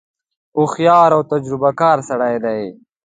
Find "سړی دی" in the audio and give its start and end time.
2.09-2.61